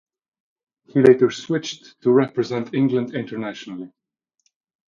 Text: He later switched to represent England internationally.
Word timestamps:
He 0.87 0.99
later 0.99 1.29
switched 1.29 2.01
to 2.01 2.11
represent 2.11 2.73
England 2.73 3.13
internationally. 3.13 3.93